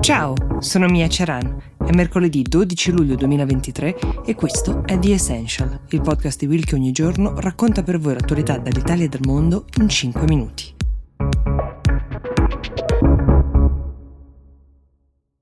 [0.00, 1.62] Ciao, sono Mia Ceran.
[1.76, 6.74] È mercoledì 12 luglio 2023 e questo è The Essential, il podcast di Will che
[6.74, 10.79] ogni giorno racconta per voi l'attualità dall'Italia e dal mondo in 5 minuti.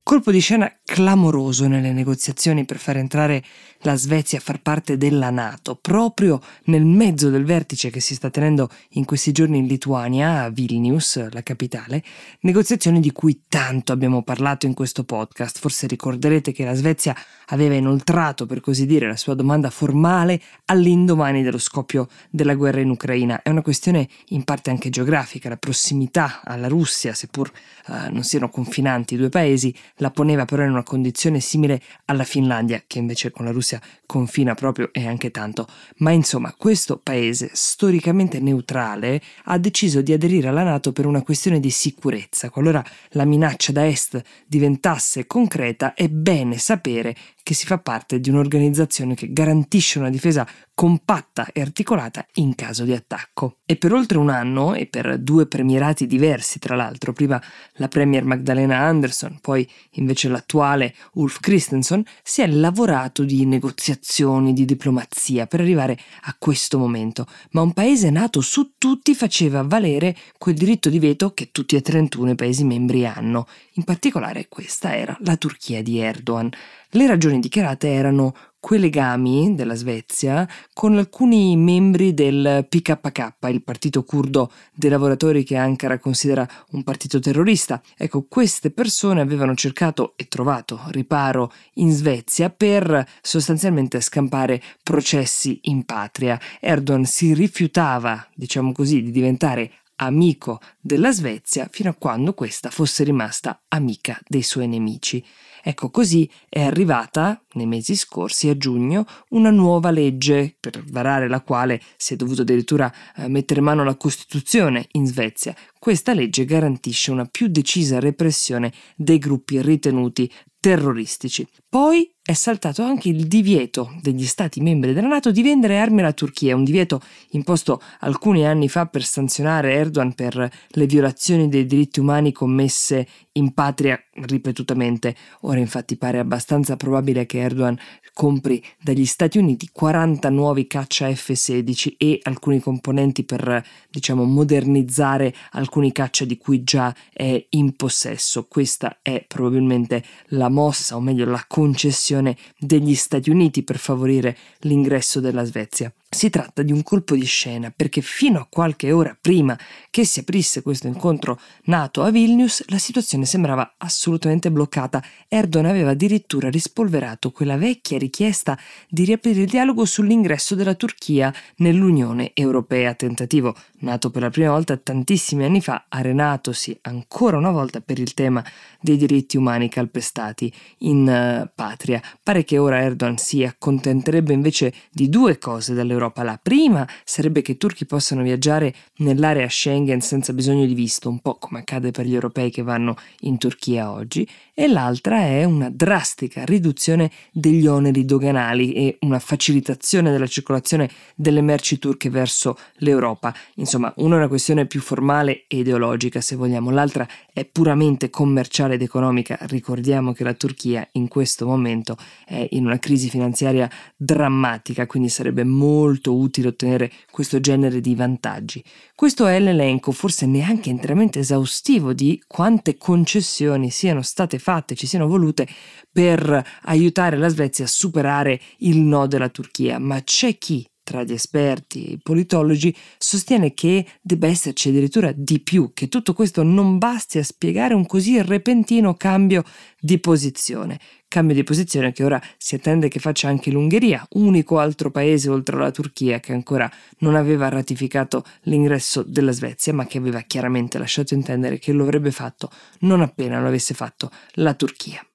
[0.08, 3.44] Colpo di scena clamoroso nelle negoziazioni per far entrare
[3.82, 8.30] la Svezia a far parte della Nato, proprio nel mezzo del vertice che si sta
[8.30, 12.02] tenendo in questi giorni in Lituania, a Vilnius, la capitale,
[12.40, 15.58] negoziazioni di cui tanto abbiamo parlato in questo podcast.
[15.58, 17.14] Forse ricorderete che la Svezia
[17.48, 22.88] aveva inoltrato, per così dire, la sua domanda formale all'indomani dello scoppio della guerra in
[22.88, 23.42] Ucraina.
[23.42, 27.52] È una questione in parte anche geografica, la prossimità alla Russia, seppur
[27.88, 32.24] eh, non siano confinanti i due paesi, la poneva però in una condizione simile alla
[32.24, 35.66] Finlandia, che invece con la Russia confina proprio e anche tanto.
[35.98, 41.60] Ma insomma, questo paese storicamente neutrale ha deciso di aderire alla Nato per una questione
[41.60, 42.50] di sicurezza.
[42.50, 48.28] Qualora la minaccia da est diventasse concreta, è bene sapere che si fa parte di
[48.28, 50.46] un'organizzazione che garantisce una difesa
[50.78, 53.56] compatta e articolata in caso di attacco.
[53.66, 57.42] E per oltre un anno, e per due premierati diversi tra l'altro, prima
[57.78, 64.64] la premier Magdalena Anderson, poi invece l'attuale Ulf Christensen, si è lavorato di negoziazioni, di
[64.64, 70.54] diplomazia per arrivare a questo momento, ma un paese nato su tutti faceva valere quel
[70.54, 73.48] diritto di veto che tutti e 31 i paesi membri hanno.
[73.72, 76.50] In particolare questa era la Turchia di Erdogan.
[76.92, 84.04] Le ragioni dichiarate erano quei legami della Svezia con alcuni membri del PKK, il partito
[84.04, 87.82] curdo dei lavoratori che Ankara considera un partito terrorista.
[87.94, 95.84] Ecco, queste persone avevano cercato e trovato riparo in Svezia per sostanzialmente scampare processi in
[95.84, 96.40] patria.
[96.58, 103.04] Erdogan si rifiutava, diciamo così, di diventare amico della Svezia fino a quando questa fosse
[103.04, 105.22] rimasta amica dei suoi nemici.
[105.68, 111.42] Ecco, così è arrivata nei mesi scorsi, a giugno, una nuova legge per varare la
[111.42, 115.54] quale si è dovuto addirittura eh, mettere mano alla Costituzione in Svezia.
[115.78, 121.46] Questa legge garantisce una più decisa repressione dei gruppi ritenuti terroristici.
[121.68, 126.12] Poi è saltato anche il divieto degli Stati membri della Nato di vendere armi alla
[126.12, 127.00] Turchia, un divieto
[127.30, 133.06] imposto alcuni anni fa per sanzionare Erdogan per le violazioni dei diritti umani commesse
[133.38, 135.14] in patria ripetutamente.
[135.42, 137.78] Ora infatti pare abbastanza probabile che Erdogan
[138.12, 145.92] compri dagli Stati Uniti 40 nuovi caccia F-16 e alcuni componenti per, diciamo, modernizzare alcuni
[145.92, 148.46] caccia di cui già è in possesso.
[148.48, 155.20] Questa è probabilmente la mossa, o meglio la concessione degli Stati Uniti per favorire l'ingresso
[155.20, 155.92] della Svezia.
[156.10, 159.58] Si tratta di un colpo di scena perché fino a qualche ora prima
[159.90, 165.04] che si aprisse questo incontro nato a Vilnius la situazione sembrava assolutamente bloccata.
[165.28, 168.58] Erdogan aveva addirittura rispolverato quella vecchia richiesta
[168.88, 174.78] di riaprire il dialogo sull'ingresso della Turchia nell'Unione Europea, tentativo nato per la prima volta
[174.78, 178.42] tantissimi anni fa, arenatosi ancora una volta per il tema
[178.80, 182.00] dei diritti umani calpestati in uh, patria.
[182.22, 186.22] Pare che ora Erdogan si accontenterebbe invece di due cose dall'Europa Europa.
[186.22, 191.18] La prima sarebbe che i turchi possano viaggiare nell'area Schengen senza bisogno di visto, un
[191.20, 195.70] po' come accade per gli europei che vanno in Turchia oggi, e l'altra è una
[195.70, 203.34] drastica riduzione degli oneri doganali e una facilitazione della circolazione delle merci turche verso l'Europa.
[203.56, 208.74] Insomma, una è una questione più formale e ideologica, se vogliamo, l'altra è puramente commerciale
[208.74, 209.38] ed economica.
[209.42, 215.44] Ricordiamo che la Turchia in questo momento è in una crisi finanziaria drammatica, quindi sarebbe
[215.44, 218.62] molto molto utile ottenere questo genere di vantaggi.
[218.94, 225.06] Questo è l'elenco, forse neanche interamente esaustivo, di quante concessioni siano state fatte, ci siano
[225.06, 225.48] volute
[225.90, 231.12] per aiutare la Svezia a superare il no della Turchia, ma c'è chi tra gli
[231.12, 236.78] esperti e i politologi, sostiene che debba esserci addirittura di più, che tutto questo non
[236.78, 239.44] basti a spiegare un così repentino cambio
[239.78, 240.80] di posizione.
[241.06, 245.56] Cambio di posizione che ora si attende che faccia anche l'Ungheria, unico altro paese oltre
[245.56, 246.70] alla Turchia che ancora
[247.00, 252.12] non aveva ratificato l'ingresso della Svezia, ma che aveva chiaramente lasciato intendere che lo avrebbe
[252.12, 252.50] fatto
[252.80, 255.06] non appena lo avesse fatto la Turchia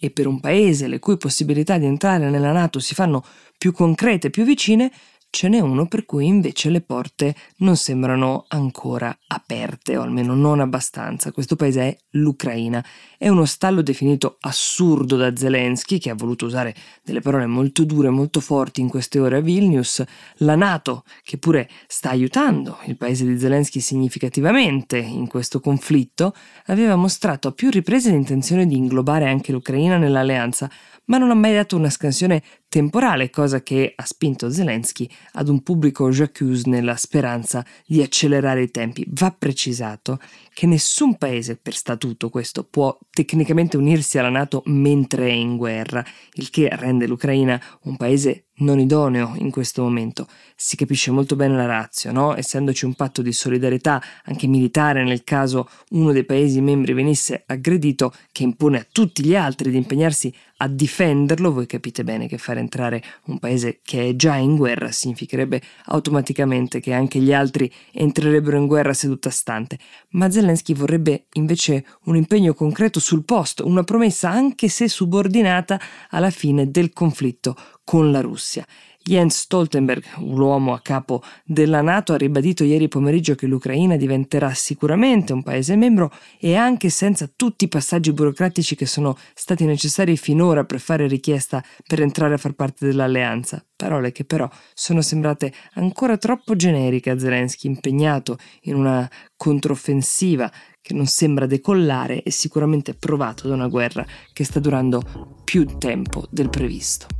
[0.00, 3.22] e per un paese le cui possibilità di entrare nella Nato si fanno
[3.56, 4.90] più concrete, più vicine,
[5.30, 10.60] ce n'è uno per cui invece le porte non sembrano ancora aperte, o almeno non
[10.60, 11.30] abbastanza.
[11.30, 12.84] Questo paese è l'Ucraina.
[13.16, 18.10] È uno stallo definito assurdo da Zelensky, che ha voluto usare delle parole molto dure,
[18.10, 20.02] molto forti in queste ore a Vilnius.
[20.38, 26.34] La Nato, che pure sta aiutando il paese di Zelensky significativamente in questo conflitto,
[26.66, 30.68] aveva mostrato a più riprese l'intenzione di inglobare anche l'Ucraina nell'alleanza,
[31.06, 35.60] ma non ha mai dato una scansione temporale, cosa che ha spinto Zelensky ad un
[35.62, 39.04] pubblico j'accuse nella speranza di accelerare i tempi.
[39.08, 40.20] Va precisato
[40.54, 46.04] che nessun paese per statuto questo può tecnicamente unirsi alla Nato mentre è in guerra,
[46.34, 50.26] il che rende l'Ucraina un paese non idoneo in questo momento.
[50.54, 52.36] Si capisce molto bene la razza, no?
[52.36, 58.12] Essendoci un patto di solidarietà anche militare nel caso uno dei paesi membri venisse aggredito,
[58.32, 60.32] che impone a tutti gli altri di impegnarsi
[60.62, 64.92] a difenderlo, voi capite bene che fare entrare un paese che è già in guerra
[64.92, 69.78] significherebbe automaticamente che anche gli altri entrerebbero in guerra seduta stante.
[70.10, 75.80] Ma Zelensky vorrebbe invece un impegno concreto sul posto, una promessa anche se subordinata
[76.10, 78.66] alla fine del conflitto con la Russia.
[79.02, 85.32] Jens Stoltenberg, l'uomo a capo della Nato, ha ribadito ieri pomeriggio che l'Ucraina diventerà sicuramente
[85.32, 90.64] un paese membro e anche senza tutti i passaggi burocratici che sono stati necessari finora
[90.64, 93.64] per fare richiesta per entrare a far parte dell'alleanza.
[93.74, 100.92] Parole che però sono sembrate ancora troppo generiche a Zelensky, impegnato in una controffensiva che
[100.92, 106.50] non sembra decollare e sicuramente provato da una guerra che sta durando più tempo del
[106.50, 107.19] previsto.